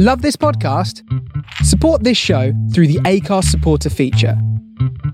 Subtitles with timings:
[0.00, 1.02] Love this podcast?
[1.64, 4.40] Support this show through the Acast supporter feature.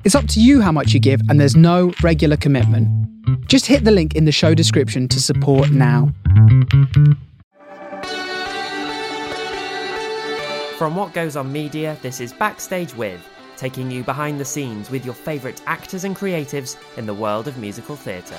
[0.05, 2.87] It's up to you how much you give, and there's no regular commitment.
[3.49, 6.13] Just hit the link in the show description to support now.
[10.77, 13.27] From What Goes On Media, this is Backstage With,
[13.57, 17.57] taking you behind the scenes with your favourite actors and creatives in the world of
[17.57, 18.37] musical theatre.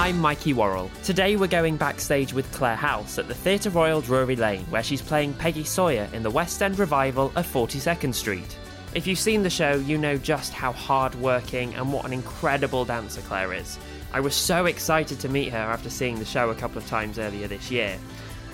[0.00, 0.90] I'm Mikey Worrell.
[1.02, 5.02] Today we're going backstage with Clare Halse at the Theatre Royal Drury Lane, where she's
[5.02, 8.56] playing Peggy Sawyer in the West End revival of 42nd Street.
[8.94, 12.86] If you've seen the show, you know just how hard working and what an incredible
[12.86, 13.78] dancer Claire is.
[14.10, 17.18] I was so excited to meet her after seeing the show a couple of times
[17.18, 17.98] earlier this year.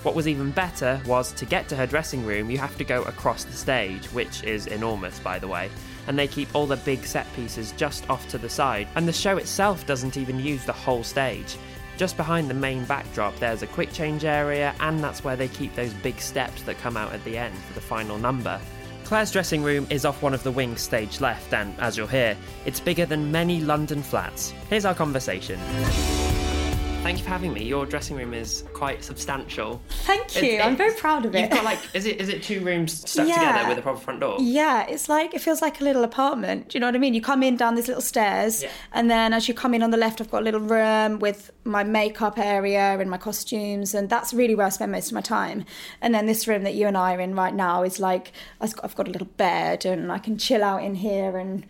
[0.03, 3.03] What was even better was to get to her dressing room, you have to go
[3.03, 5.71] across the stage, which is enormous, by the way,
[6.07, 9.13] and they keep all the big set pieces just off to the side, and the
[9.13, 11.57] show itself doesn't even use the whole stage.
[11.97, 15.75] Just behind the main backdrop, there's a quick change area, and that's where they keep
[15.75, 18.61] those big steps that come out at the end for the final number.
[19.05, 22.37] Clare's dressing room is off one of the wings stage left, and as you'll hear,
[22.65, 24.53] it's bigger than many London flats.
[24.69, 25.61] Here's our conversation.
[27.07, 27.63] Thank you for having me.
[27.63, 29.81] Your dressing room is quite substantial.
[30.07, 30.43] Thank you.
[30.55, 31.41] It's- I'm very proud of it.
[31.43, 33.37] You've got like, is it is it two rooms stuck Yeah.
[33.47, 34.39] together with a proper front door?
[34.41, 36.71] Yeah, it's like it feels like a little apartment.
[36.71, 37.15] Do you know what I mean?
[37.15, 38.71] You come in down these little stairs, Yeah.
[38.93, 41.53] and then as you come in on the left, I've got a little room with
[41.63, 45.21] my makeup area and my costumes, and that's really where I spend most of my
[45.21, 45.65] time.
[46.03, 48.75] And then this room that you and I are in right now is like I've
[48.75, 51.67] got, I've got a little bed, and I can chill out in here, and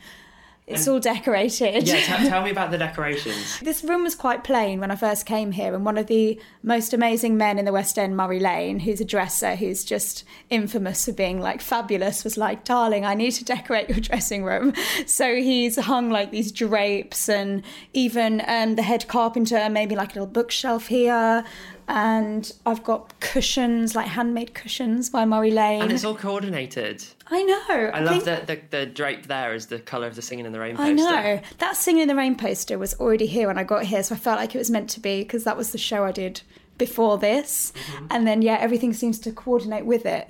[0.66, 1.86] it's all decorated.
[1.86, 3.60] Yeah, t- tell me about the decorations.
[3.60, 6.92] This room was quite plain when I first came here, and one of the most
[6.92, 11.12] amazing men in the West End, Murray Lane, who's a dresser who's just infamous for
[11.12, 14.72] being like fabulous, was like, Darling, I need to decorate your dressing room.
[15.06, 20.14] So he's hung like these drapes, and even um, the head carpenter maybe like a
[20.14, 21.44] little bookshelf here.
[21.88, 25.82] And I've got cushions, like handmade cushions by Murray Lane.
[25.82, 27.04] And it's all coordinated.
[27.28, 27.90] I know.
[27.94, 30.52] I love think- the, the the drape there is the colour of the Singing in
[30.52, 30.90] the Rain poster.
[30.90, 31.40] I know.
[31.58, 34.18] That Singing in the Rain poster was already here when I got here, so I
[34.18, 36.40] felt like it was meant to be because that was the show I did
[36.78, 37.72] before this.
[37.72, 38.06] Mm-hmm.
[38.10, 40.28] And then, yeah, everything seems to coordinate with it,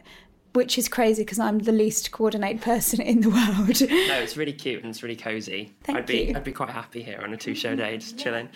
[0.53, 3.81] which is crazy because I'm the least coordinated person in the world.
[3.81, 5.75] No, it's really cute and it's really cosy.
[5.85, 6.37] Thank I'd be you.
[6.37, 8.49] I'd be quite happy here on a two show day, just chilling.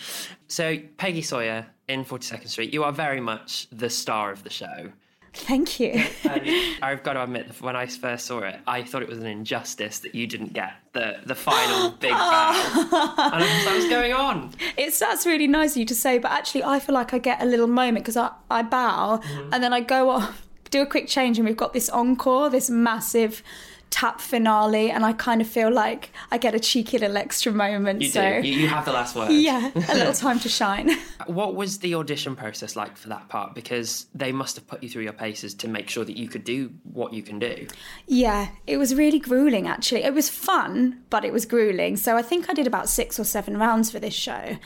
[0.49, 4.51] So Peggy Sawyer in Forty Second Street, you are very much the star of the
[4.51, 4.93] show.
[5.33, 5.93] Thank you.
[6.25, 6.43] And
[6.83, 10.01] I've got to admit, when I first saw it, I thought it was an injustice
[10.01, 12.51] that you didn't get the the final big bow.
[12.51, 14.53] and I was like, what's going on?
[14.77, 17.41] It's that's really nice of you to say, but actually, I feel like I get
[17.41, 19.55] a little moment because I, I bow Mm-hmm.
[19.55, 22.69] and then I go off, do a quick change, and we've got this encore, this
[22.69, 23.43] massive
[23.91, 28.01] tap finale, and I kind of feel like I get a cheeky little extra moment.
[28.01, 28.49] You so do.
[28.49, 29.31] You, you have the last word.
[29.33, 30.91] yeah, a little time to shine.
[31.27, 33.55] What was the audition process like for that part?
[33.55, 36.45] Because they must have put you through your paces to make sure that you could
[36.45, 37.69] do what you can do.
[38.07, 40.03] Yeah, it was really grueling actually.
[40.03, 41.99] It was fun, but it was grueling.
[41.99, 44.57] So I think I did about six or seven rounds for this show.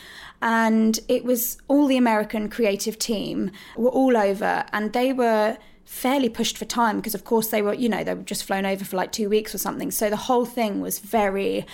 [0.40, 6.28] And it was all the American creative team were all over and they were fairly
[6.28, 8.84] pushed for time because of course they were, you know, they were just flown over
[8.84, 9.90] for like two weeks or something.
[9.90, 11.66] So the whole thing was very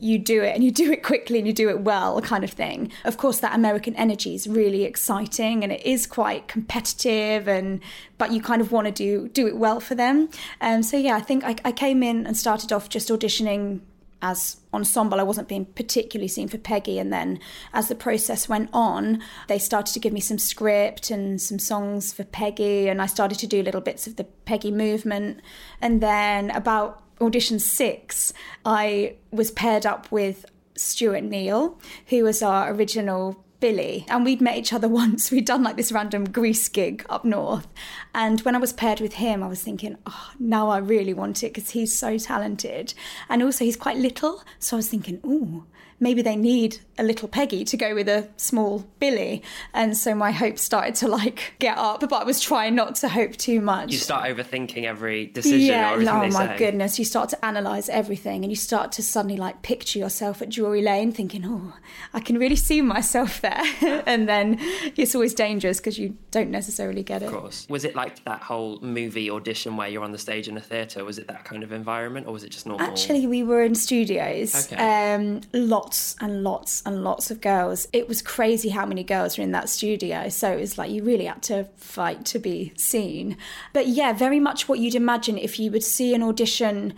[0.00, 2.50] you do it and you do it quickly and you do it well kind of
[2.50, 7.80] thing of course that american energy is really exciting and it is quite competitive and
[8.18, 10.28] but you kind of want to do do it well for them
[10.60, 13.80] um, so yeah i think I, I came in and started off just auditioning
[14.22, 16.98] as ensemble i wasn't being particularly seen for peggy.
[16.98, 17.38] And then
[17.72, 22.12] as the process went on they started to give me some script and some songs
[22.12, 25.40] for peggy and i started to do little bits of the peggy movement.
[25.80, 28.32] And then about audition six,
[28.64, 30.46] I was paired up with
[30.76, 34.04] Stuart Neale, who was our original Billy.
[34.10, 35.30] And we'd met each other once.
[35.30, 37.66] We'd done like this random Grease gig up north.
[38.14, 41.42] And when I was paired with him, I was thinking, oh, now I really want
[41.42, 42.92] it because he's so talented.
[43.30, 44.42] And also, he's quite little.
[44.58, 45.64] So I was thinking, ooh,
[46.00, 49.42] maybe they need a little Peggy to go with a small Billy.
[49.72, 53.08] And so my hopes started to like get up, but I was trying not to
[53.08, 53.90] hope too much.
[53.92, 56.58] You start overthinking every decision or everything oh they my say.
[56.58, 56.98] goodness.
[56.98, 60.82] You start to analyse everything and you start to suddenly like picture yourself at Drury
[60.82, 61.74] Lane thinking, oh,
[62.12, 63.53] I can really see myself there.
[64.06, 64.58] and then
[64.96, 67.26] it's always dangerous because you don't necessarily get it.
[67.26, 67.66] Of course.
[67.68, 71.04] Was it like that whole movie audition where you're on the stage in a theatre?
[71.04, 72.86] Was it that kind of environment or was it just normal?
[72.86, 74.72] Actually, we were in studios.
[74.72, 75.14] Okay.
[75.14, 77.88] Um, lots and lots and lots of girls.
[77.92, 80.28] It was crazy how many girls were in that studio.
[80.28, 83.36] So it was like you really had to fight to be seen.
[83.72, 86.94] But yeah, very much what you'd imagine if you would see an audition.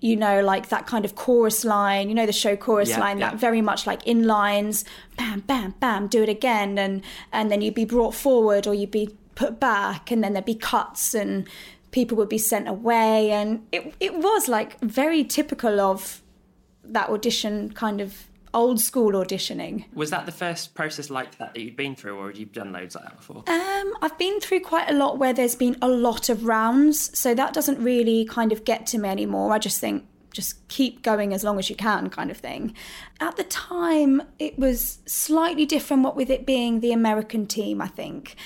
[0.00, 2.08] You know, like that kind of chorus line.
[2.08, 3.18] You know, the show chorus Yeah, line.
[3.18, 3.30] yeah.
[3.30, 4.84] That very much like in lines.
[5.16, 6.06] Bam, bam, bam.
[6.08, 7.02] Do it again, and
[7.32, 10.54] and then you'd be brought forward, or you'd be put back and then there'd be
[10.54, 11.46] cuts and
[11.90, 16.22] people would be sent away and it it was like very typical of
[16.82, 19.84] that audition kind of old school auditioning.
[19.94, 22.72] Was that the first process like that that you'd been through, or had you done
[22.72, 23.44] loads like that before?
[23.46, 27.34] Um, I've been through quite a lot where there's been a lot of rounds, so
[27.34, 29.52] that doesn't really kind of get to me anymore.
[29.52, 32.74] I just think just keep going as long as you can, kind of thing.
[33.20, 37.88] At the time, it was slightly different, what with it being the American team, I
[37.88, 38.36] think.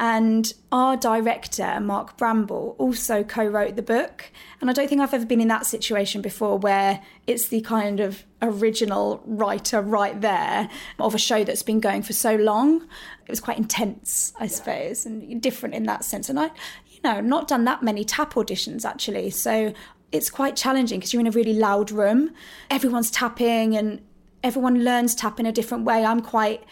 [0.00, 4.30] And our director, Mark Bramble, also co wrote the book.
[4.60, 7.98] And I don't think I've ever been in that situation before where it's the kind
[7.98, 10.68] of original writer right there
[11.00, 12.82] of a show that's been going for so long.
[13.26, 16.28] It was quite intense, I suppose, and different in that sense.
[16.28, 16.50] And I,
[16.90, 19.30] you know, not done that many tap auditions actually.
[19.30, 19.72] So
[20.12, 22.30] it's quite challenging because you're in a really loud room.
[22.70, 24.00] Everyone's tapping and
[24.44, 26.04] everyone learns tap in a different way.
[26.04, 26.62] I'm quite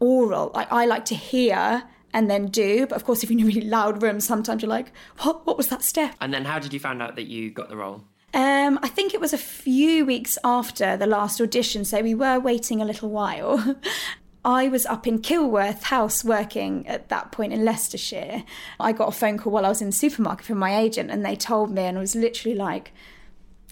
[0.00, 0.50] oral.
[0.54, 1.84] Like I like to hear
[2.14, 2.86] and then do.
[2.86, 5.58] But of course, if you're in a really loud room, sometimes you're like, what, what
[5.58, 6.14] was that step?
[6.20, 8.04] And then how did you find out that you got the role?
[8.32, 12.40] Um, I think it was a few weeks after the last audition, so we were
[12.40, 13.76] waiting a little while.
[14.44, 18.44] I was up in Kilworth House working at that point in Leicestershire.
[18.78, 21.24] I got a phone call while I was in the supermarket from my agent, and
[21.24, 22.92] they told me, and I was literally like,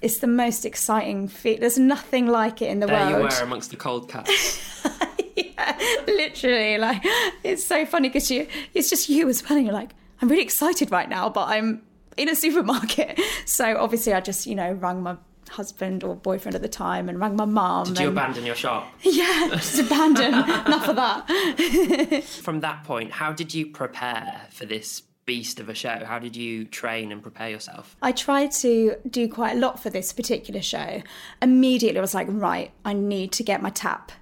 [0.00, 1.60] it's the most exciting feat.
[1.60, 3.12] There's nothing like it in the there world.
[3.12, 4.84] There you were amongst the cold cats.
[5.36, 6.78] yeah, literally.
[6.78, 7.02] Like
[7.42, 9.90] it's so funny because you, it's just you as well, and you're like,
[10.20, 11.82] I'm really excited right now, but I'm
[12.16, 13.20] in a supermarket.
[13.46, 15.16] So obviously, I just you know rang my
[15.50, 17.84] husband or boyfriend at the time and rang my mum.
[17.84, 18.88] Did you abandon your shop?
[19.02, 20.32] Yeah, just abandon.
[20.34, 22.24] Enough of that.
[22.42, 26.02] From that point, how did you prepare for this beast of a show?
[26.04, 27.96] How did you train and prepare yourself?
[28.02, 31.02] I tried to do quite a lot for this particular show.
[31.40, 34.12] Immediately, I was like, right, I need to get my tap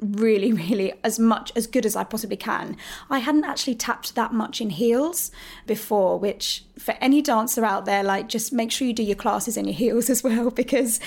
[0.00, 2.76] really, really as much as good as I possibly can.
[3.10, 5.30] I hadn't actually tapped that much in heels
[5.66, 9.56] before, which for any dancer out there, like just make sure you do your classes
[9.56, 11.00] in your heels as well because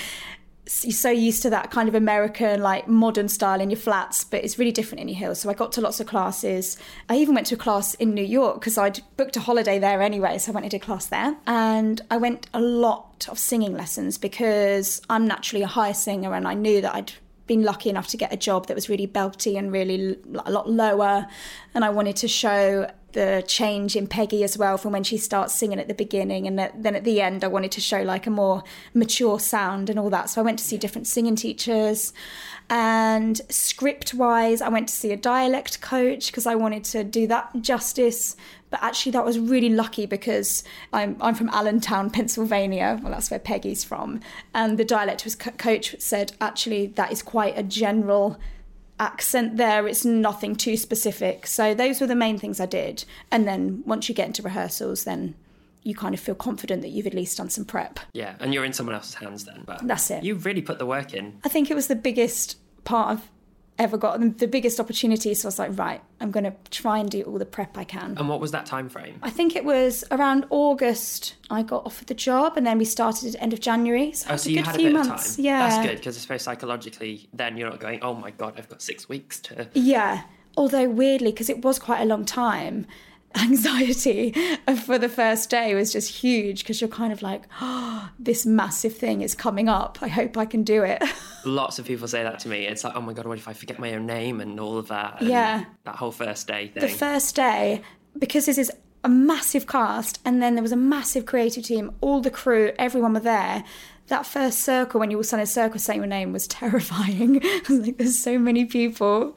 [0.82, 4.44] you're so used to that kind of American, like modern style in your flats, but
[4.44, 5.40] it's really different in your heels.
[5.40, 6.76] So I got to lots of classes.
[7.08, 10.00] I even went to a class in New York because I'd booked a holiday there
[10.00, 10.38] anyway.
[10.38, 11.36] So I went did a class there.
[11.46, 16.46] And I went a lot of singing lessons because I'm naturally a high singer and
[16.46, 17.12] I knew that I'd
[17.50, 20.16] been lucky enough to get a job that was really belty and really
[20.46, 21.26] a lot lower.
[21.74, 25.54] And I wanted to show the change in Peggy as well from when she starts
[25.54, 28.30] singing at the beginning and then at the end I wanted to show like a
[28.30, 28.62] more
[28.94, 30.30] mature sound and all that.
[30.30, 32.12] So I went to see different singing teachers.
[32.68, 37.26] And script wise I went to see a dialect coach because I wanted to do
[37.26, 38.36] that justice.
[38.70, 43.00] But actually that was really lucky because I'm, I'm from Allentown Pennsylvania.
[43.02, 44.20] Well that's where Peggy's from.
[44.54, 48.38] And the dialect was co- coach said actually that is quite a general
[49.00, 49.88] accent there.
[49.88, 51.46] It's nothing too specific.
[51.46, 53.04] So those were the main things I did.
[53.32, 55.34] And then once you get into rehearsals, then
[55.82, 57.98] you kind of feel confident that you've at least done some prep.
[58.12, 59.62] Yeah, and you're in someone else's hands then.
[59.66, 60.22] But that's it.
[60.22, 61.40] You really put the work in.
[61.42, 63.30] I think it was the biggest part of
[63.80, 65.34] ever got the biggest opportunity.
[65.34, 67.84] So I was like, right, I'm going to try and do all the prep I
[67.84, 68.16] can.
[68.18, 69.18] And what was that time frame?
[69.22, 71.34] I think it was around August.
[71.50, 74.12] I got offered the job, and then we started at end of January.
[74.12, 75.30] So, oh, so you had a bit months.
[75.30, 75.44] of time.
[75.44, 78.68] Yeah, that's good because I suppose psychologically, then you're not going, oh my god, I've
[78.68, 79.68] got six weeks to.
[79.74, 80.22] Yeah,
[80.56, 82.86] although weirdly, because it was quite a long time
[83.34, 84.34] anxiety
[84.84, 88.96] for the first day was just huge because you're kind of like, oh, this massive
[88.96, 89.98] thing is coming up.
[90.00, 91.02] I hope I can do it.
[91.44, 92.66] Lots of people say that to me.
[92.66, 94.88] It's like, oh my God, what if I forget my own name and all of
[94.88, 95.22] that?
[95.22, 95.64] yeah.
[95.84, 96.80] That whole first day thing.
[96.80, 97.82] The first day,
[98.18, 98.70] because this is
[99.02, 103.14] a massive cast and then there was a massive creative team, all the crew, everyone
[103.14, 103.64] were there.
[104.08, 107.40] That first circle, when you all stand in a circle saying your name, was terrifying.
[107.42, 109.36] I was like, there's so many people.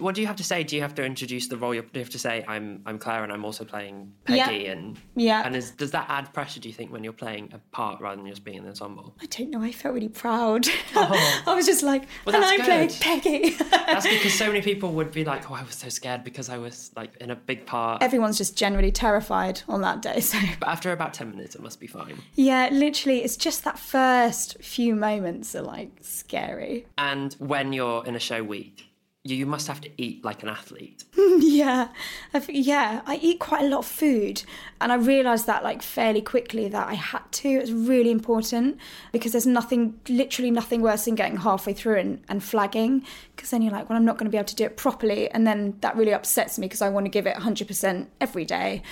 [0.00, 0.64] What do you have to say?
[0.64, 1.74] Do you have to introduce the role?
[1.74, 4.72] You have to say, "I'm I'm Clare, and I'm also playing Peggy." Yeah.
[4.72, 6.60] And yeah, and is, does that add pressure?
[6.60, 9.14] Do you think when you're playing a part rather than just being in the ensemble?
[9.20, 9.62] I don't know.
[9.62, 10.66] I felt really proud.
[10.94, 11.42] Oh.
[11.46, 13.50] I was just like, well, and I played Peggy.
[13.70, 16.58] that's because so many people would be like, "Oh, I was so scared because I
[16.58, 20.20] was like in a big part." Everyone's just generally terrified on that day.
[20.20, 22.16] So, but after about ten minutes, it must be fine.
[22.34, 26.86] Yeah, literally, it's just that first few moments are like scary.
[26.98, 28.89] And when you're in a show week,
[29.22, 31.04] you must have to eat like an athlete.
[31.16, 31.88] yeah,
[32.32, 33.02] I've, yeah.
[33.06, 34.42] I eat quite a lot of food,
[34.80, 37.48] and I realised that like fairly quickly that I had to.
[37.48, 38.78] It's really important
[39.12, 43.04] because there's nothing, literally nothing worse than getting halfway through and, and flagging.
[43.36, 45.30] Because then you're like, well, I'm not going to be able to do it properly,
[45.30, 48.82] and then that really upsets me because I want to give it 100% every day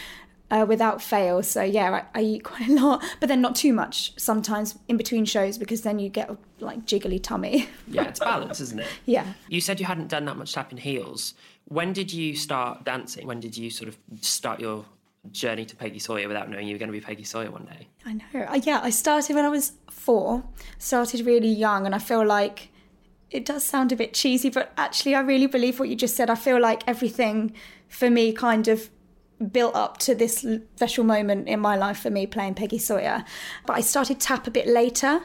[0.50, 1.43] uh, without fail.
[1.43, 4.97] So yeah, I, I, eat quite a lot, but then not too much sometimes in
[4.97, 7.69] between shows because then you get like jiggly tummy.
[7.88, 8.88] yeah, it's balance, isn't it?
[9.07, 9.26] Yeah.
[9.49, 11.35] You said you hadn't done that much tap in heels.
[11.67, 13.26] When did you start dancing?
[13.26, 14.85] When did you sort of start your
[15.33, 17.88] journey to Peggy Sawyer without knowing you were going to be Peggy Sawyer one day?
[18.07, 18.47] I know.
[18.47, 20.45] Uh, yeah, I started when I was four,
[20.78, 22.71] started really young, and I feel like
[23.31, 26.31] it does sound a bit cheesy, but actually, I really believe what you just said.
[26.31, 27.52] I feel like everything
[27.88, 28.88] for me kind of
[29.52, 33.25] built up to this special moment in my life for me playing Peggy Sawyer.
[33.66, 35.21] But I started tap a bit later.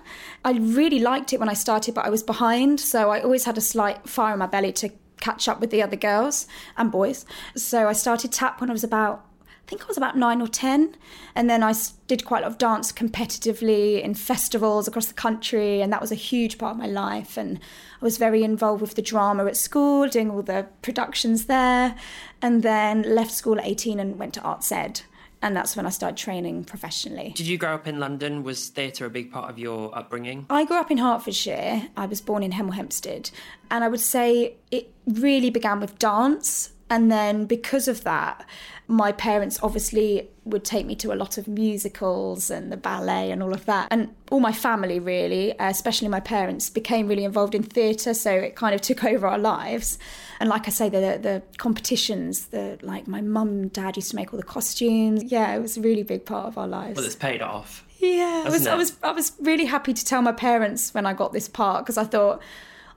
[0.45, 2.79] I really liked it when I started, but I was behind.
[2.79, 4.89] So I always had a slight fire in my belly to
[5.19, 7.25] catch up with the other girls and boys.
[7.55, 9.25] So I started tap when I was about
[9.65, 10.95] I think I was about nine or 10.
[11.35, 11.73] And then I
[12.07, 15.81] did quite a lot of dance competitively in festivals across the country.
[15.81, 17.37] And that was a huge part of my life.
[17.37, 17.61] And
[18.03, 21.95] was very involved with the drama at school, doing all the productions there.
[22.41, 25.01] And then left school at 18 and went to Arts Ed.
[25.41, 27.33] And that's when I started training professionally.
[27.35, 28.43] Did you grow up in London?
[28.43, 30.45] Was theatre a big part of your upbringing?
[30.49, 31.89] I grew up in Hertfordshire.
[31.97, 33.31] I was born in Hemel Hempstead.
[33.71, 36.71] And I would say it really began with dance.
[36.93, 38.45] And then because of that,
[38.87, 43.41] my parents obviously would take me to a lot of musicals and the ballet and
[43.41, 43.87] all of that.
[43.89, 48.13] And all my family, really, uh, especially my parents, became really involved in theatre.
[48.13, 49.97] So it kind of took over our lives.
[50.39, 54.15] And like I say, the, the competitions, the like my mum and dad used to
[54.15, 55.23] make all the costumes.
[55.23, 56.97] Yeah, it was a really big part of our lives.
[56.97, 57.87] Well, it's paid off.
[57.97, 61.13] Yeah, I was, I was, I was really happy to tell my parents when I
[61.13, 62.39] got this part because I thought,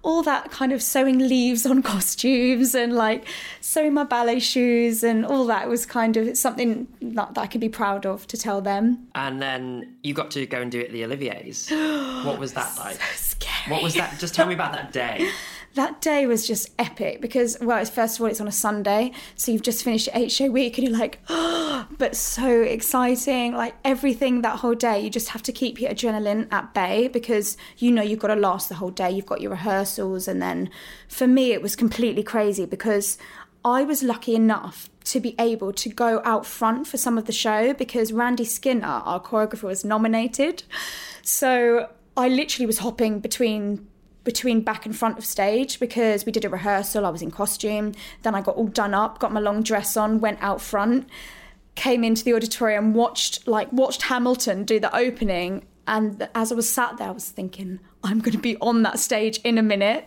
[0.06, 3.26] all that kind of sewing leaves on costumes and like
[3.60, 7.60] sewing my ballet shoes and all that was kind of something that, that I could
[7.60, 9.08] be proud of to tell them.
[9.16, 11.68] And then you got to go and do it at the Olivier's.
[12.24, 13.00] what was that like?
[13.16, 13.26] So.
[13.68, 14.18] What was that?
[14.18, 15.28] Just tell me about that day.
[15.76, 19.12] that day was just epic because well it's first of all it's on a sunday
[19.36, 23.54] so you've just finished your eight show week and you're like oh, but so exciting.
[23.54, 27.56] Like everything that whole day you just have to keep your adrenaline at bay because
[27.78, 29.10] you know you've got to last the whole day.
[29.10, 30.28] You've got your rehearsals.
[30.28, 30.70] And then
[31.08, 33.18] for me it was completely crazy because
[33.64, 37.32] i was lucky enough to be able to go out front for some of the
[37.32, 40.62] show because randy skinner our choreographer was nominated.
[41.22, 43.86] So i literally was hopping between
[44.26, 47.06] between back and front of stage because we did a rehearsal.
[47.06, 47.92] I was in costume.
[48.22, 51.08] Then I got all done up, got my long dress on, went out front,
[51.76, 55.64] came into the auditorium, watched like watched Hamilton do the opening.
[55.86, 58.98] And as I was sat there, I was thinking, I'm going to be on that
[58.98, 60.06] stage in a minute.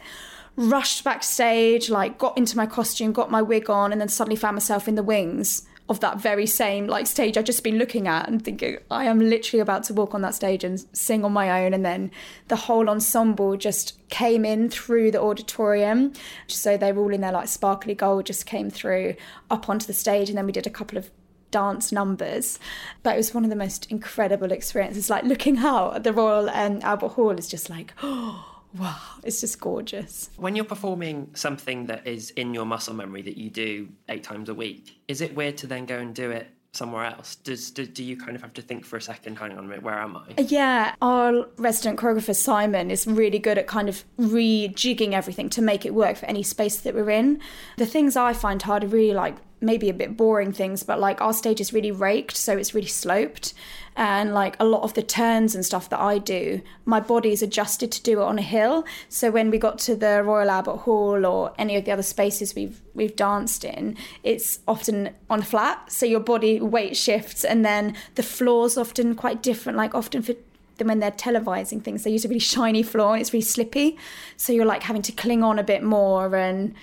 [0.56, 4.56] Rushed backstage, like got into my costume, got my wig on, and then suddenly found
[4.56, 8.30] myself in the wings of that very same like stage I'd just been looking at
[8.30, 11.66] and thinking I am literally about to walk on that stage and sing on my
[11.66, 11.74] own.
[11.74, 12.12] And then
[12.48, 16.14] the whole ensemble just came in through the auditorium.
[16.48, 19.16] So they were all in their like sparkly gold just came through
[19.50, 20.30] up onto the stage.
[20.30, 21.10] And then we did a couple of
[21.50, 22.60] dance numbers.
[23.02, 25.10] But it was one of the most incredible experiences.
[25.10, 29.42] Like looking out at the Royal and Albert Hall is just like oh wow, it's
[29.42, 30.30] just gorgeous.
[30.38, 34.50] When you're performing something that is in your muscle memory that you do eight times
[34.50, 37.36] a week, is it weird to then go and do it somewhere else?
[37.36, 39.38] Does do, do, you kind of have to think for a second?
[39.38, 40.34] Hang on a minute, where am I?
[40.38, 45.62] Uh, yeah, our resident choreographer Simon is really good at kind of rejigging everything to
[45.62, 47.40] make it work for any space that we're in.
[47.78, 51.22] The things I find hard are really like maybe a bit boring things, but like
[51.22, 53.54] our stage is really raked, so it's really sloped.
[53.96, 57.42] And like a lot of the turns and stuff that I do, my body is
[57.42, 58.86] adjusted to do it on a hill.
[59.10, 62.56] So when we got to the Royal Albert Hall or any of the other spaces
[62.56, 65.92] we've we've danced in, it's often on flat.
[65.92, 70.36] So your body weight shifts and then the floor's often quite different, like often for
[70.78, 72.04] than when they're televising things.
[72.04, 73.98] They use a really shiny floor and it's really slippy.
[74.38, 76.74] So you're like having to cling on a bit more and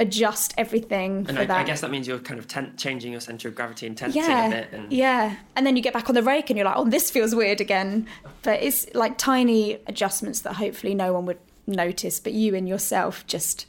[0.00, 1.60] adjust everything and for I.
[1.60, 4.22] I guess that means you're kind of ten- changing your center of gravity and tensing
[4.22, 4.68] yeah, a bit.
[4.72, 4.92] And...
[4.92, 7.34] Yeah, and then you get back on the rake and you're like, oh, this feels
[7.34, 8.06] weird again.
[8.42, 13.26] But it's like tiny adjustments that hopefully no one would notice, but you and yourself
[13.26, 13.66] just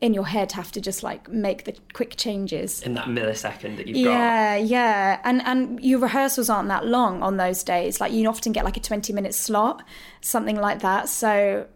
[0.00, 3.86] in your head have to just like make the quick changes in that millisecond that
[3.86, 4.12] you've yeah, got.
[4.12, 8.00] Yeah, yeah, and and your rehearsals aren't that long on those days.
[8.00, 9.82] Like you often get like a twenty minute slot,
[10.20, 11.08] something like that.
[11.08, 11.66] So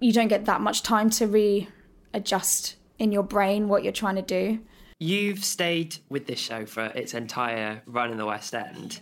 [0.00, 4.22] you don't get that much time to readjust in your brain what you're trying to
[4.22, 4.60] do.
[4.98, 9.00] You've stayed with this show for its entire run in the West End.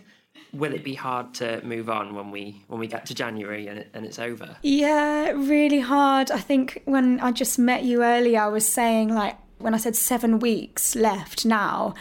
[0.51, 3.79] Will it be hard to move on when we when we get to January and,
[3.79, 4.57] it, and it's over?
[4.63, 6.31] Yeah, really hard.
[6.31, 9.95] I think when I just met you earlier, I was saying like when I said
[9.95, 11.93] seven weeks left now.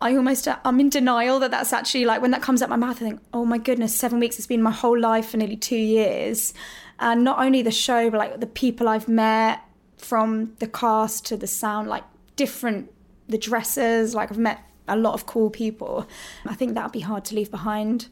[0.00, 2.76] I almost uh, I'm in denial that that's actually like when that comes out my
[2.76, 5.56] mouth I think oh my goodness 7 weeks has been my whole life for nearly
[5.56, 6.52] 2 years
[6.98, 9.60] and not only the show but like the people I've met
[10.04, 12.04] from the cast to the sound, like
[12.36, 12.90] different,
[13.28, 16.06] the dresses, like I've met a lot of cool people.
[16.46, 18.08] I think that'd be hard to leave behind.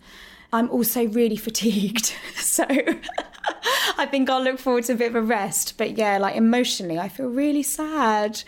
[0.53, 2.65] I'm also really fatigued, so
[3.99, 5.77] I think I'll look forward to a bit of a rest.
[5.77, 8.43] But yeah, like emotionally, I feel really sad.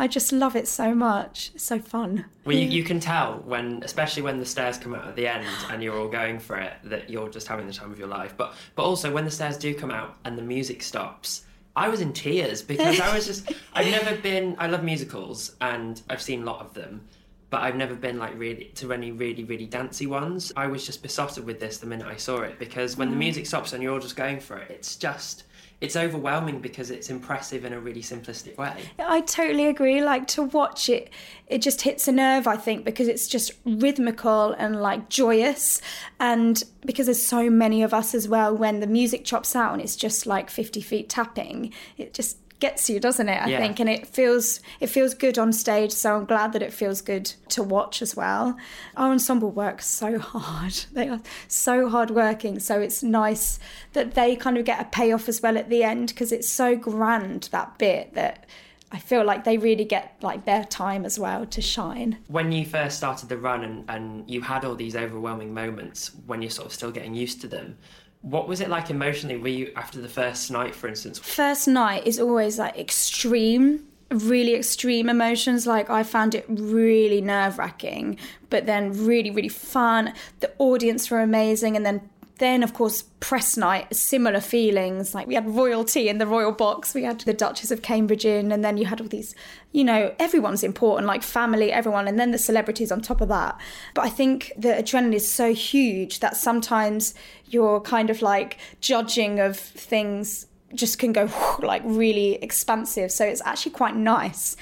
[0.00, 1.50] I just love it so much.
[1.56, 2.24] It's so fun.
[2.44, 2.70] Well, you, mm.
[2.70, 5.98] you can tell when, especially when the stairs come out at the end and you're
[5.98, 8.34] all going for it, that you're just having the time of your life.
[8.36, 11.46] But but also when the stairs do come out and the music stops,
[11.78, 14.56] I was in tears because I was just I've never been.
[14.58, 17.06] I love musicals and I've seen a lot of them,
[17.50, 20.52] but I've never been like really to any really really dancey ones.
[20.56, 23.20] I was just besotted with this the minute I saw it because when the mm.
[23.20, 25.44] music stops and you're all just going for it, it's just
[25.80, 28.74] it's overwhelming because it's impressive in a really simplistic way.
[28.98, 30.02] I totally agree.
[30.02, 31.10] Like to watch it,
[31.46, 35.80] it just hits a nerve, I think, because it's just rhythmical and like joyous.
[36.18, 39.80] And because there's so many of us as well, when the music chops out and
[39.80, 43.40] it's just like 50 feet tapping, it just gets you, doesn't it?
[43.42, 43.58] I Yeah.
[43.58, 45.92] think, and it feels it feels good on stage.
[45.92, 48.56] So I'm glad that it feels good to watch as well.
[48.96, 52.58] Our ensemble works so hard; they are so hard working.
[52.58, 53.58] So it's nice
[53.92, 56.76] that they kind of get a payoff as well at the end because it's so
[56.76, 58.46] grand that bit that
[58.90, 62.18] I feel like they really get like their time as well to shine.
[62.28, 66.40] When you first started the run and, and you had all these overwhelming moments when
[66.40, 67.76] you're sort of still getting used to them,
[68.22, 69.36] what was it like emotionally?
[69.36, 71.18] Were you after the first night, for instance?
[71.18, 77.58] first night is always like extreme really extreme emotions like i found it really nerve
[77.58, 78.16] wracking
[78.48, 82.00] but then really really fun the audience were amazing and then
[82.38, 85.14] then of course press night similar feelings.
[85.14, 86.94] Like we had royalty in the royal box.
[86.94, 89.34] We had the duchess of cambridge in and then you had all these
[89.72, 93.60] you know everyone's important like family everyone and then the celebrities on top of that.
[93.94, 97.14] But i think the adrenaline is so huge that sometimes
[97.46, 101.28] you're kind of like judging of things just can go
[101.60, 103.10] like really expansive.
[103.10, 104.56] So it's actually quite nice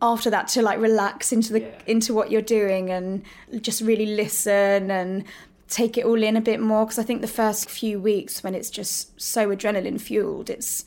[0.00, 1.78] after that to like relax into the Yeah.
[1.86, 3.22] into what you're doing and
[3.60, 5.24] just really listen and
[5.68, 8.54] take it all in a bit more because I think the first few weeks when
[8.54, 10.84] it's just so adrenaline fueled it's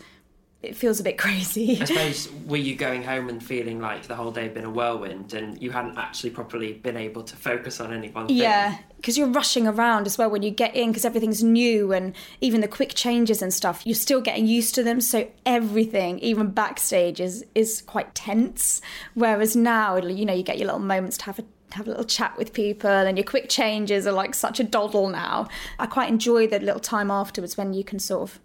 [0.62, 4.16] it feels a bit crazy I suppose were you going home and feeling like the
[4.16, 7.80] whole day had been a whirlwind and you hadn't actually properly been able to focus
[7.80, 8.38] on any one thing?
[8.38, 12.14] Yeah, because you're rushing around as well when you get in because everything's new and
[12.42, 15.01] even the quick changes and stuff, you're still getting used to them.
[15.01, 18.82] So everything, even backstage, is is quite tense.
[19.14, 22.05] Whereas now, you know, you get your little moments to have a have a little
[22.05, 25.48] chat with people and your quick changes are like such a doddle now.
[25.79, 28.40] I quite enjoy the little time afterwards when you can sort of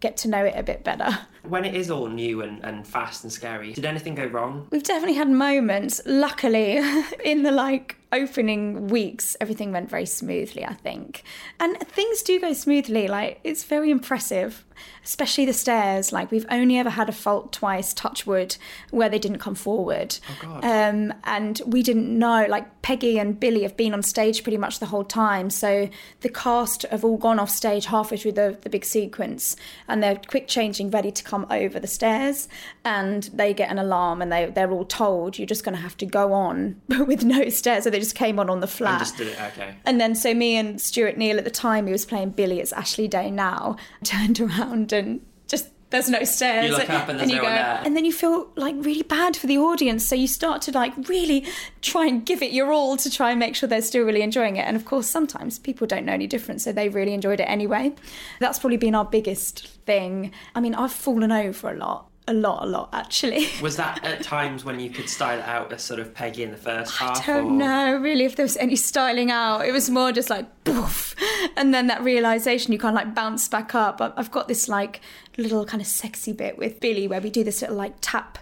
[0.00, 1.18] get to know it a bit better.
[1.42, 4.66] When it is all new and, and fast and scary, did anything go wrong?
[4.70, 6.02] We've definitely had moments.
[6.04, 6.78] Luckily,
[7.24, 11.22] in the like opening weeks, everything went very smoothly, I think.
[11.58, 13.08] And things do go smoothly.
[13.08, 14.65] Like it's very impressive,
[15.04, 16.12] especially the stairs.
[16.12, 18.56] Like we've only ever had a fault twice, touch wood,
[18.90, 20.18] where they didn't come forward.
[20.28, 20.64] Oh, God.
[20.64, 22.46] Um, and we didn't know.
[22.48, 25.50] Like Peggy and Billy have been on stage pretty much the whole time.
[25.50, 25.88] So
[26.20, 29.56] the cast have all gone off stage halfway through the, the big sequence,
[29.88, 32.48] and they're quick changing, ready to come over the stairs.
[32.84, 35.96] And they get an alarm, and they they're all told you're just going to have
[35.98, 37.84] to go on with no stairs.
[37.84, 38.92] So they just came on on the flat.
[38.92, 39.74] And just did it, okay.
[39.84, 42.60] And then so me and Stuart Neale at the time, he was playing Billy.
[42.60, 43.76] It's Ashley Day now.
[44.04, 46.66] Turned around and just there's no stairs.
[46.70, 47.80] You look up and there's you no one there.
[47.84, 50.04] and then you feel like really bad for the audience.
[50.04, 51.46] So you start to like really
[51.80, 54.56] try and give it your all to try and make sure they're still really enjoying
[54.56, 54.62] it.
[54.62, 56.64] And of course, sometimes people don't know any difference.
[56.64, 57.94] so they really enjoyed it anyway.
[58.40, 60.32] That's probably been our biggest thing.
[60.56, 62.08] I mean, I've fallen over a lot.
[62.28, 63.46] A lot, a lot, actually.
[63.62, 66.50] Was that at times when you could style it out as sort of Peggy in
[66.50, 67.22] the first I half?
[67.28, 69.64] I don't or- know really if there was any styling out.
[69.64, 71.14] It was more just like poof,
[71.56, 74.00] and then that realization you kind of like bounce back up.
[74.00, 75.00] I've got this like
[75.36, 78.38] little kind of sexy bit with Billy where we do this little like tap,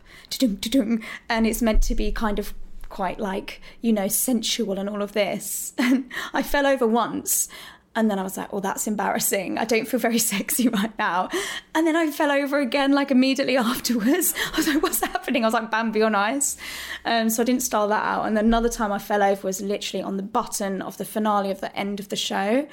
[1.28, 2.54] and it's meant to be kind of
[2.88, 5.72] quite like you know sensual and all of this.
[5.78, 7.48] And I fell over once.
[7.96, 9.58] And then I was like, oh, that's embarrassing.
[9.58, 11.28] I don't feel very sexy right now.
[11.74, 14.34] And then I fell over again, like immediately afterwards.
[14.52, 15.44] I was like, what's happening?
[15.44, 16.56] I was like, Bambi on ice.
[17.04, 18.26] Um, so I didn't style that out.
[18.26, 21.50] And then another time I fell over was literally on the button of the finale
[21.50, 22.66] of the end of the show.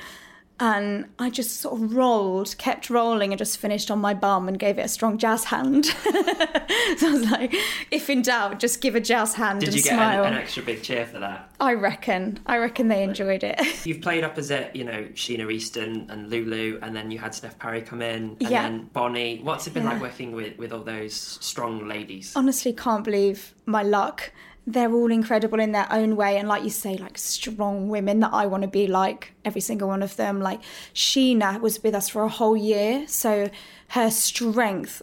[0.63, 4.59] And I just sort of rolled, kept rolling, and just finished on my bum and
[4.59, 5.85] gave it a strong jazz hand.
[5.87, 7.55] so I was like,
[7.89, 10.23] if in doubt, just give a jazz hand Did and you get smile.
[10.23, 11.51] an, an extra big cheer for that?
[11.59, 12.39] I reckon.
[12.45, 13.59] I reckon they enjoyed it.
[13.87, 17.81] You've played opposite, you know, Sheena Easton and Lulu, and then you had Steph Parry
[17.81, 18.61] come in, and Yeah.
[18.61, 19.39] then Bonnie.
[19.41, 19.93] What's it been Yeah.
[19.93, 22.33] like working with, with all those strong ladies?
[22.35, 24.31] honestly can't believe my luck.
[24.67, 28.31] They're all incredible in their own way, and like you say, like strong women that
[28.33, 30.39] I want to be like every single one of them.
[30.39, 30.61] Like
[30.93, 33.49] Sheena was with us for a whole year, so
[33.89, 35.01] her strength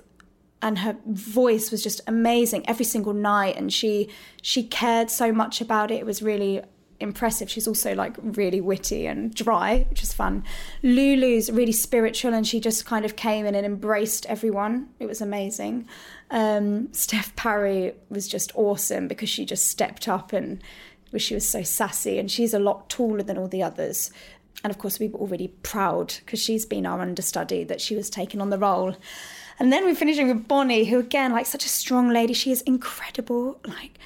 [0.62, 4.08] and her voice was just amazing every single night, and she
[4.42, 5.96] she cared so much about it.
[5.96, 6.62] It was really
[7.00, 7.48] impressive.
[7.50, 10.44] She's also like really witty and dry, which is fun.
[10.82, 14.88] Lulu's really spiritual and she just kind of came in and embraced everyone.
[14.98, 15.88] It was amazing.
[16.30, 20.62] Um, Steph Parry was just awesome because she just stepped up and
[21.16, 24.10] she was so sassy and she's a lot taller than all the others.
[24.62, 28.10] And of course, we were already proud because she's been our understudy that she was
[28.10, 28.96] taking on the role.
[29.58, 32.34] And then we're finishing with Bonnie, who again, like such a strong lady.
[32.34, 33.60] She is incredible.
[33.66, 33.98] Like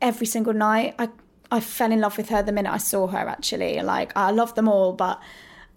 [0.00, 1.10] every single night, I
[1.50, 3.28] I fell in love with her the minute I saw her.
[3.28, 5.20] Actually, like I love them all, but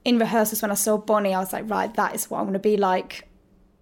[0.03, 2.53] in rehearsals when I saw Bonnie, I was like, right, that is what I want
[2.53, 3.27] to be like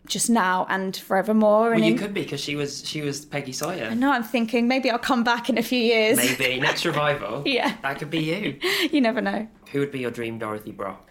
[0.10, 1.70] just now and forevermore.
[1.70, 3.96] Well, and you in- could be because she was she was Peggy Sawyer.
[3.96, 6.18] No, I'm thinking maybe I'll come back in a few years.
[6.18, 7.44] Maybe next revival.
[7.46, 7.76] Yeah.
[7.82, 8.60] that could be you.
[8.92, 9.48] you never know.
[9.72, 11.06] Who would be your dream Dorothy Brock?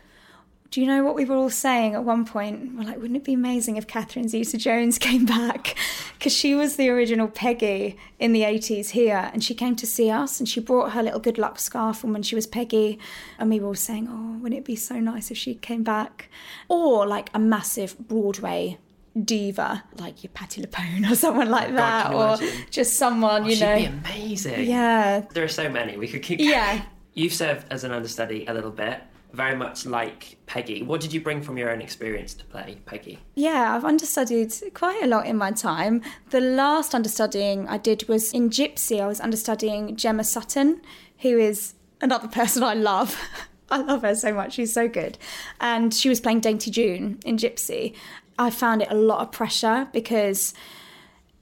[0.71, 2.75] Do you know what we were all saying at one point?
[2.77, 5.75] We're like, wouldn't it be amazing if Catherine Zeta Jones came back?
[6.19, 10.11] Because she was the original Peggy in the 80s here, and she came to see
[10.11, 12.99] us and she brought her little good luck scarf from when she was Peggy.
[13.39, 16.29] And we were all saying, oh, wouldn't it be so nice if she came back?
[16.69, 18.77] Or like a massive Broadway
[19.25, 22.65] diva, like your Patti LuPone or someone like oh, that, can you or imagine?
[22.71, 23.77] just someone, Oh, you she'd know.
[23.77, 24.65] be amazing.
[24.65, 25.97] yeah, There are so many.
[25.97, 26.41] We could keep.
[26.41, 26.83] Yeah.
[27.15, 29.01] You've served as an understudy a little bit,
[29.33, 30.83] very much like Peggy.
[30.83, 33.19] What did you bring from your own experience to play Peggy?
[33.35, 36.03] Yeah, I've understudied quite a lot in my time.
[36.31, 39.01] The last understudying I did was in Gypsy.
[39.01, 40.81] I was understudying Gemma Sutton,
[41.19, 43.21] who is another person I love.
[43.71, 44.55] I love her so much.
[44.55, 45.19] She's so good.
[45.61, 47.95] And she was playing Dainty June in Gypsy.
[48.39, 50.55] I found it a lot of pressure because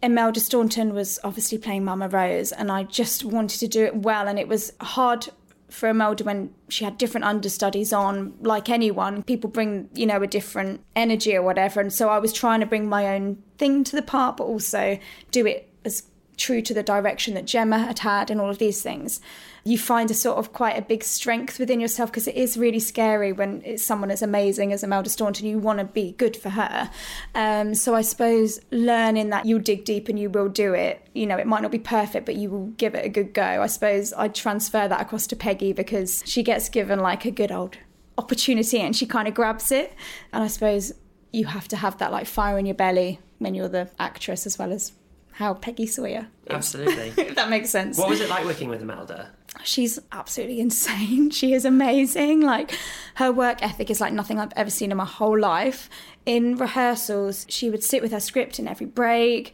[0.02, 4.28] Imelda Staunton was obviously playing Mama Rose, and I just wanted to do it well.
[4.28, 5.28] And it was hard
[5.68, 9.22] for Imelda when she had different understudies on, like anyone.
[9.22, 11.80] People bring, you know, a different energy or whatever.
[11.80, 14.98] And so I was trying to bring my own thing to the part, but also
[15.30, 16.04] do it as
[16.36, 19.20] true to the direction that Gemma had had and all of these things.
[19.64, 22.78] You find a sort of quite a big strength within yourself because it is really
[22.78, 25.46] scary when it's someone as amazing as Imelda Staunton.
[25.46, 26.90] You want to be good for her.
[27.34, 31.08] Um, so I suppose learning that you'll dig deep and you will do it.
[31.14, 33.42] You know, it might not be perfect, but you will give it a good go.
[33.42, 37.50] I suppose I'd transfer that across to Peggy because she gets given like a good
[37.50, 37.76] old
[38.18, 39.92] opportunity and she kind of grabs it.
[40.32, 40.92] And I suppose
[41.32, 44.58] you have to have that like fire in your belly when you're the actress as
[44.58, 44.92] well as
[45.36, 46.28] how Peggy Sawyer.
[46.46, 46.54] is.
[46.54, 47.12] Absolutely.
[47.22, 47.98] if that makes sense.
[47.98, 49.32] what was it like working with Imelda?
[49.64, 51.28] She's absolutely insane.
[51.30, 52.40] She is amazing.
[52.40, 52.74] Like
[53.16, 55.90] her work ethic is like nothing I've ever seen in my whole life.
[56.24, 59.52] In rehearsals, she would sit with her script in every break.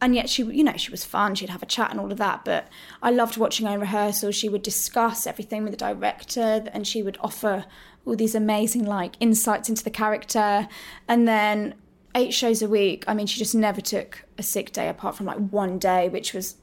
[0.00, 1.34] And yet she, you know, she was fun.
[1.34, 2.44] She'd have a chat and all of that.
[2.44, 2.68] But
[3.02, 4.36] I loved watching her in rehearsals.
[4.36, 7.64] She would discuss everything with the director, and she would offer
[8.04, 10.68] all these amazing like insights into the character.
[11.08, 11.74] And then
[12.14, 13.04] eight shows a week.
[13.06, 16.32] I mean, she just never took a sick day apart from like one day, which
[16.32, 16.56] was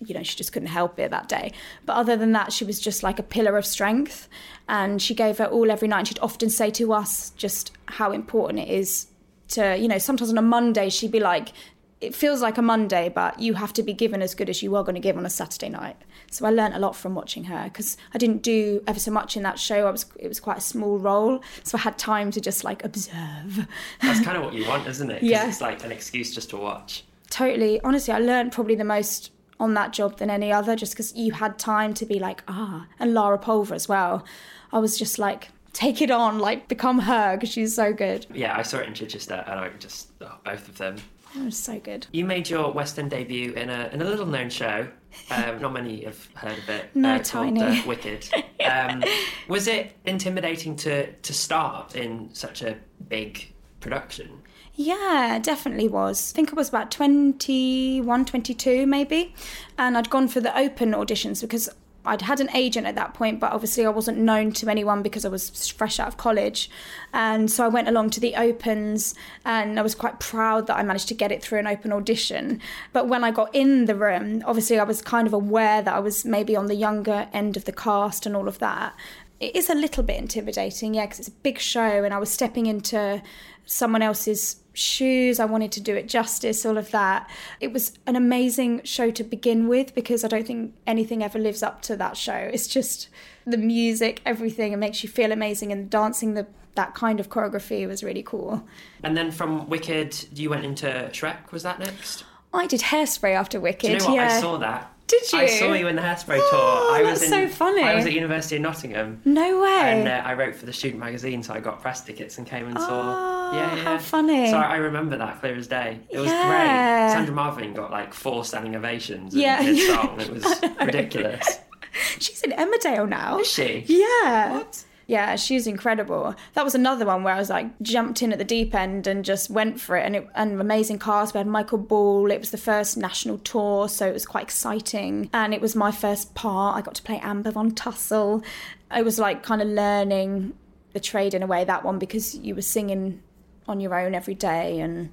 [0.00, 1.52] you know, she just couldn't help it that day.
[1.84, 4.28] But other than that, she was just like a pillar of strength.
[4.68, 5.98] And she gave her all every night.
[5.98, 9.08] And she'd often say to us just how important it is
[9.48, 11.52] to, you know, sometimes on a Monday, she'd be like,
[12.00, 14.76] it feels like a Monday, but you have to be given as good as you
[14.76, 15.96] are going to give on a Saturday night.
[16.30, 19.36] So I learnt a lot from watching her because I didn't do ever so much
[19.36, 19.86] in that show.
[19.86, 22.84] I was it was quite a small role, so I had time to just like
[22.84, 23.66] observe.
[24.00, 25.22] That's kind of what you want, isn't it?
[25.22, 25.48] Yeah.
[25.48, 27.04] It's like an excuse just to watch.
[27.30, 29.30] totally honestly i learned probably the most
[29.60, 32.86] on that job than any other just because you had time to be like ah
[32.98, 34.24] and lara pulver as well
[34.72, 38.56] i was just like take it on like become her because she's so good Yeah,
[38.56, 40.96] I saw it in Chichester, and I just oh, both of them.
[41.36, 44.26] It was so good You made your West End debut in a in a little
[44.26, 44.88] known show.
[45.30, 46.94] Um, not many have heard of it.
[46.94, 47.62] No, called, tiny.
[47.62, 48.28] uh, Wicked.
[48.64, 49.02] Um,
[49.48, 52.76] was it intimidating to to start in such a
[53.08, 54.42] big production?
[54.74, 56.32] Yeah, definitely was.
[56.32, 59.34] I think I was about 21, 22 maybe.
[59.76, 61.68] And I'd gone for the open auditions because
[62.04, 65.24] I'd had an agent at that point, but obviously I wasn't known to anyone because
[65.24, 66.70] I was fresh out of college.
[67.12, 70.82] And so I went along to the opens and I was quite proud that I
[70.82, 72.60] managed to get it through an open audition.
[72.92, 76.00] But when I got in the room, obviously I was kind of aware that I
[76.00, 78.94] was maybe on the younger end of the cast and all of that.
[79.40, 82.30] It is a little bit intimidating, yeah, because it's a big show and I was
[82.30, 83.22] stepping into
[83.66, 85.40] someone else's shoes.
[85.40, 87.28] I wanted to do it justice, all of that.
[87.60, 91.62] It was an amazing show to begin with because I don't think anything ever lives
[91.62, 92.34] up to that show.
[92.34, 93.08] It's just
[93.46, 97.88] the music, everything, it makes you feel amazing, and dancing the that kind of choreography
[97.88, 98.64] was really cool.
[99.02, 101.50] And then from Wicked, you went into Shrek.
[101.50, 102.24] Was that next?
[102.54, 103.80] I did hairspray after Wicked.
[103.80, 104.14] Do you know what?
[104.14, 104.36] yeah.
[104.36, 104.92] I saw that.
[105.08, 105.38] Did you?
[105.40, 106.96] I saw you in the Hairspray Oh, tour.
[106.96, 107.82] I was that's in, so funny.
[107.82, 109.20] I was at University of Nottingham.
[109.24, 109.68] No way.
[110.00, 112.66] And uh, I wrote for the student magazine, so I got press tickets and came
[112.68, 113.52] and Oh, saw.
[113.54, 113.82] Yeah, yeah.
[113.84, 114.50] how funny.
[114.50, 115.98] So I remember that clear as day.
[116.10, 117.06] It was Yeah.
[117.08, 117.12] great.
[117.16, 119.32] Sandra Marvin got like four standing ovations.
[119.34, 119.62] And Yeah.
[119.96, 120.20] Song.
[120.20, 121.58] It was ridiculous.
[122.18, 123.38] She's in Emmerdale now.
[123.40, 123.84] Is she?
[123.88, 124.52] Yeah.
[124.58, 124.84] What?
[125.08, 126.34] Yeah, she's incredible.
[126.52, 129.24] That was another one where I was like jumped in at the deep end and
[129.24, 130.04] just went for it.
[130.04, 131.32] And it and amazing cast.
[131.32, 132.30] We had Michael Ball.
[132.30, 135.30] It was the first national tour, so it was quite exciting.
[135.32, 136.76] And it was my first part.
[136.76, 138.42] I got to play Amber von Tussle.
[138.90, 140.52] I was like kind of learning
[140.92, 143.22] the trade in a way that one because you were singing
[143.66, 145.10] on your own every day and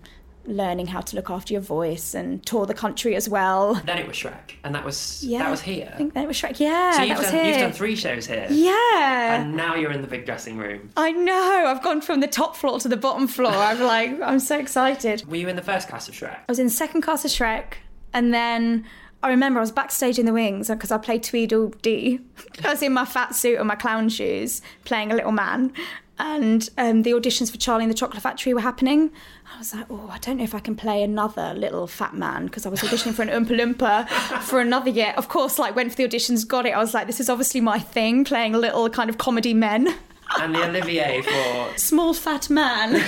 [0.48, 3.76] learning how to look after your voice and tour the country as well.
[3.86, 5.90] Then it was Shrek, and that was Yeah, that was here.
[5.94, 6.60] I think that was Shrek.
[6.60, 7.46] Yeah, so you've was done, here.
[7.46, 8.48] you've done three shows here.
[8.52, 9.36] yeah.
[9.42, 10.90] And now you're in the big dressing room.
[10.98, 11.66] I know.
[11.68, 13.52] I've gone from the top floor to the bottom floor.
[13.54, 15.26] I'm like, I'm so excited.
[15.28, 16.36] Were you in the first cast of Shrek?
[16.38, 17.76] I was in the second cast of Shrek,
[18.14, 18.86] and then
[19.24, 22.20] I remember I was backstage in the wings because I played Tweedledee.
[22.64, 25.74] I was in my fat suit and my clown shoes, playing a little man.
[26.18, 29.12] And um, the auditions for Charlie and the Chocolate Factory were happening.
[29.54, 32.46] I was like, oh, I don't know if I can play another little fat man
[32.46, 34.08] because I was auditioning for an Oompa Loompa
[34.44, 35.14] for another year.
[35.18, 36.72] Of course, like went for the auditions, got it.
[36.72, 39.94] I was like, this is obviously my thing, playing little kind of comedy men.
[40.40, 42.96] And the Olivier for Small fat man.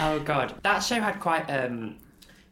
[0.00, 1.96] oh god, that show had quite um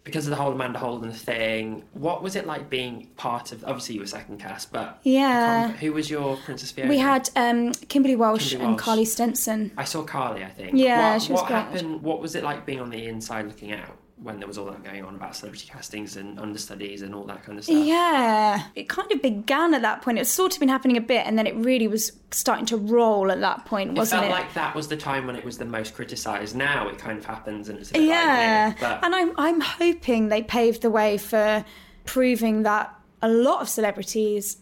[0.05, 1.85] because of the whole Amanda Holden thing.
[1.93, 3.63] What was it like being part of?
[3.65, 5.69] Obviously, you were second cast, but Yeah.
[5.73, 6.91] who was your Princess Fiona?
[6.91, 9.71] We had um, Kimberley Walsh Kimberley and Carly Stenson.
[9.77, 10.43] I saw Carly.
[10.45, 10.73] I think.
[10.75, 11.57] Yeah, What, she was what great.
[11.59, 12.03] happened?
[12.03, 14.83] What was it like being on the inside looking out when there was all that
[14.85, 17.85] going on about celebrity castings and understudies and all that kind of stuff?
[17.85, 20.19] Yeah, it kind of began at that point.
[20.19, 23.31] It's sort of been happening a bit, and then it really was starting to roll
[23.31, 24.35] at that point, wasn't felt it?
[24.35, 26.57] like that was the time when it was the most criticised.
[26.57, 29.61] Now it kind of happens and it's a bit yeah, like, but and I'm I'm
[29.61, 31.65] hoping they paved the way for
[32.05, 34.59] proving that a lot of celebrities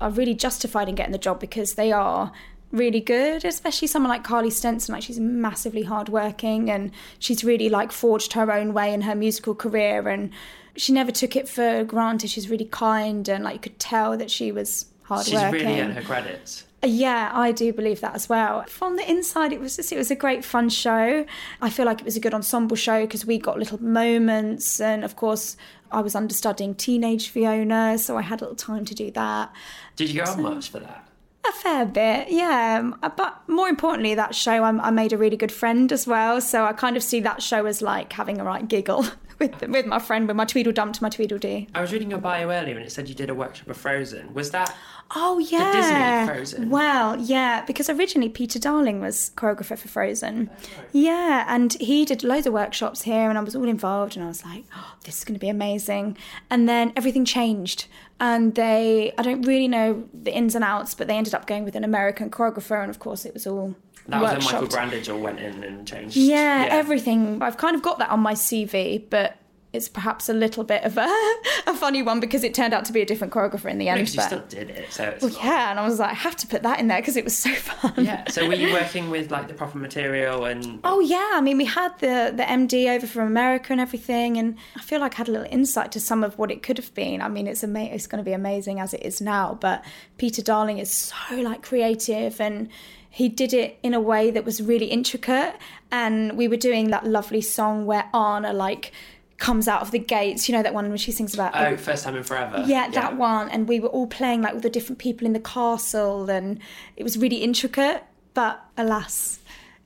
[0.00, 2.32] are really justified in getting the job because they are
[2.72, 7.90] really good especially someone like carly stenson like she's massively hardworking and she's really like
[7.90, 10.30] forged her own way in her musical career and
[10.76, 14.30] she never took it for granted she's really kind and like you could tell that
[14.30, 15.52] she was hardworking.
[15.52, 16.64] she's really earned her credits.
[16.82, 18.64] Uh, yeah, I do believe that as well.
[18.68, 21.26] From the inside, it was just, it was a great fun show.
[21.60, 25.04] I feel like it was a good ensemble show because we got little moments, and
[25.04, 25.56] of course,
[25.92, 29.52] I was understudying teenage Fiona, so I had a little time to do that.
[29.96, 31.06] Did you go on much for that?
[31.46, 32.78] A fair bit, yeah.
[32.80, 36.40] Um, but more importantly, that show, I, I made a really good friend as well.
[36.40, 39.06] So I kind of see that show as like having a right giggle
[39.40, 41.66] with with my friend, with my Tweedledum to my Tweedledee.
[41.74, 44.34] I was reading your bio earlier and it said you did a workshop of Frozen.
[44.34, 44.74] Was that
[45.12, 46.70] Oh yeah, Disney Frozen.
[46.70, 50.48] Well, yeah, because originally Peter Darling was choreographer for Frozen.
[50.52, 54.24] Oh, yeah, and he did loads of workshops here, and I was all involved, and
[54.24, 56.16] I was like, oh, this is going to be amazing.
[56.48, 57.86] And then everything changed,
[58.20, 61.64] and they, I don't really know the ins and outs, but they ended up going
[61.64, 63.74] with an American choreographer, and of course it was all
[64.10, 66.16] that was when Michael all went in and changed?
[66.16, 67.42] Yeah, everything.
[67.42, 69.36] I've kind of got that on my CV, but.
[69.72, 71.02] It's perhaps a little bit of a,
[71.68, 74.00] a funny one because it turned out to be a different choreographer in the end.
[74.00, 76.34] Because you but- still did it, so well, yeah, and I was like, I have
[76.38, 78.04] to put that in there because it was so fun.
[78.04, 78.28] yeah.
[78.30, 81.66] So were you working with like the proper material and Oh yeah, I mean we
[81.66, 85.28] had the the MD over from America and everything, and I feel like I had
[85.28, 87.22] a little insight to some of what it could have been.
[87.22, 89.84] I mean, it's ama- it's going to be amazing as it is now, but
[90.18, 92.70] Peter Darling is so like creative and.
[93.10, 95.56] He did it in a way that was really intricate,
[95.90, 98.92] and we were doing that lovely song where Anna like
[99.38, 100.48] comes out of the gates.
[100.48, 102.64] You know that one where she sings about oh, first time in forever?
[102.66, 103.48] yeah, that one.
[103.48, 106.60] And we were all playing like with the different people in the castle, and
[106.96, 108.04] it was really intricate.
[108.32, 109.40] But alas,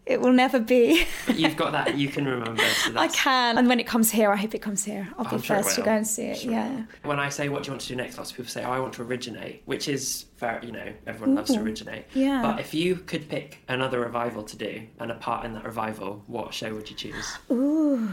[0.06, 1.06] it will never be.
[1.26, 2.62] But you've got that you can remember.
[2.62, 3.56] So I can.
[3.56, 5.08] And when it comes here, I hope it comes here.
[5.16, 6.38] I'll be I'm sure first to go and see it.
[6.38, 6.52] Sure.
[6.52, 6.82] Yeah.
[7.04, 8.70] When I say what do you want to do next, lots of people say, "Oh,
[8.70, 10.60] I want to originate," which is fair.
[10.64, 12.06] You know, everyone loves to originate.
[12.14, 12.42] yeah.
[12.42, 16.22] But if you could pick another revival to do and a part in that revival,
[16.26, 17.38] what show would you choose?
[17.50, 18.08] Ooh.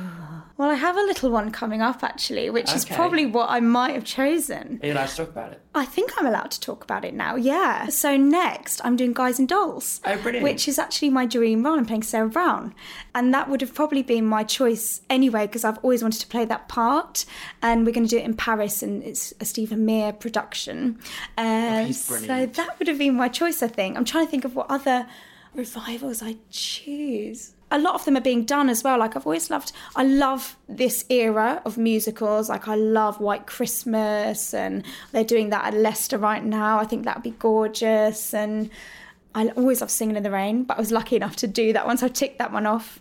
[0.57, 3.93] Well, I have a little one coming up actually, which is probably what I might
[3.95, 4.79] have chosen.
[4.81, 5.62] Are you allowed to talk about it?
[5.73, 7.88] I think I'm allowed to talk about it now, yeah.
[7.88, 10.01] So next, I'm doing Guys and Dolls.
[10.05, 10.43] Oh, brilliant.
[10.43, 11.77] Which is actually my dream role.
[11.77, 12.75] I'm playing Sarah Brown.
[13.15, 16.45] And that would have probably been my choice anyway, because I've always wanted to play
[16.45, 17.25] that part.
[17.62, 20.99] And we're going to do it in Paris, and it's a Stephen Mear production.
[21.38, 21.86] Um,
[22.19, 23.97] he's so that would have been my choice, I think.
[23.97, 25.08] I'm trying to think of what other
[25.54, 27.54] revivals I choose.
[27.74, 29.00] A lot of them are being done as well.
[29.00, 32.50] Like I've always loved, I love this era of musicals.
[32.50, 36.80] Like I love White Christmas, and they're doing that at Leicester right now.
[36.80, 38.34] I think that'd be gorgeous.
[38.34, 38.69] And
[39.34, 41.86] I always love Singing in the Rain, but I was lucky enough to do that
[41.86, 43.00] one, so I ticked that one off.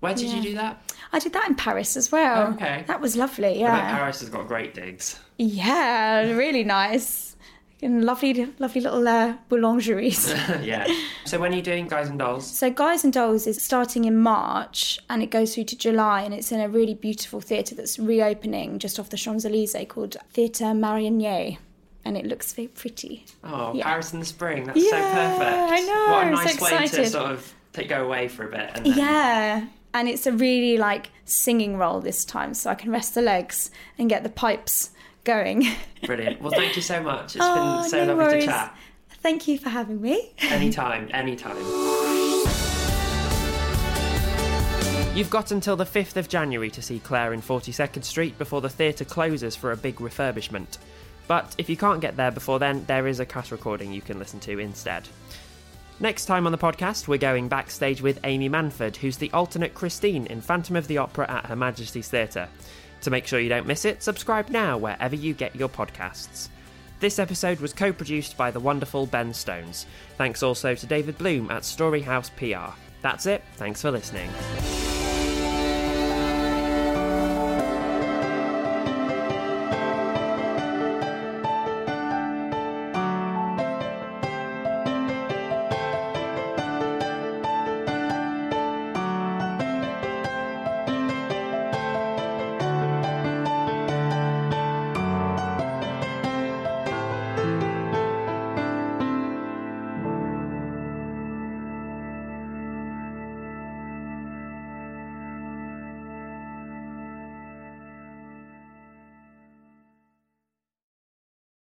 [0.00, 0.80] Where did you do that?
[1.12, 2.48] I did that in Paris as well.
[2.48, 2.84] Oh, okay.
[2.86, 3.60] That was lovely.
[3.60, 3.96] Yeah.
[3.96, 5.18] Paris has got great digs.
[5.38, 7.36] Yeah, really nice.
[7.80, 10.28] And lovely, lovely little uh, boulangeries.
[10.64, 10.86] yeah.
[11.24, 12.44] So when are you doing Guys and Dolls?
[12.44, 16.34] So, Guys and Dolls is starting in March and it goes through to July, and
[16.34, 20.64] it's in a really beautiful theatre that's reopening just off the Champs Elysees called Theatre
[20.74, 21.58] Marigny.
[22.04, 23.26] and it looks very pretty.
[23.44, 23.84] Oh, Yeah.
[23.84, 24.64] Paris in the spring.
[24.64, 25.72] That's Yeah, so perfect.
[25.72, 27.54] I know, What a I'm so nice way to sort of
[27.86, 28.70] go away for a bit.
[28.74, 29.66] And then, Yeah.
[29.94, 33.70] And it's a really like singing role this time, so I can rest the legs
[33.98, 34.90] and get the pipes
[35.28, 35.64] going.
[36.06, 36.40] Brilliant.
[36.40, 37.36] Well, thank you so much.
[37.36, 38.44] It's Oh, been so no lovely worries.
[38.44, 38.76] to chat.
[39.22, 40.32] Thank you for having me.
[40.40, 41.56] Anytime, anytime.
[45.14, 48.68] You've got until the 5th of January to see Clare in 42nd Street before the
[48.68, 50.78] theatre closes for a big refurbishment.
[51.26, 54.18] But if you can't get there before then, there is a cut recording you can
[54.20, 55.08] listen to instead.
[55.98, 60.26] Next time on the podcast, we're going backstage with Amy Manford, who's the alternate Christine
[60.26, 62.48] in Phantom of the Opera at Her Majesty's Theatre.
[63.02, 66.48] To make sure you don't miss it, subscribe now wherever you get your podcasts.
[67.00, 69.86] This episode was co produced by the wonderful Ben Stones.
[70.16, 72.74] Thanks also to David Bloom at Storyhouse PR.
[73.02, 74.30] That's it, thanks for listening.